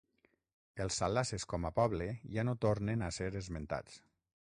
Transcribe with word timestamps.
Els 0.85 0.97
salasses 1.01 1.45
com 1.53 1.69
a 1.71 1.73
poble 1.81 2.09
ja 2.39 2.49
no 2.51 2.59
tornen 2.69 3.07
a 3.11 3.15
ser 3.19 3.33
esmentats. 3.45 4.05